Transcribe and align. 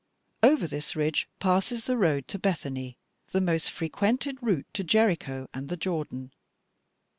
Over 0.41 0.65
this 0.65 0.95
ridge 0.95 1.29
passes 1.39 1.85
the 1.85 1.95
road 1.95 2.27
to 2.29 2.39
Bethany, 2.39 2.97
the 3.33 3.39
most 3.39 3.69
frequented 3.69 4.39
route 4.41 4.65
to 4.73 4.83
Jericho 4.83 5.47
and 5.53 5.69
the 5.69 5.77
Jordan. 5.77 6.31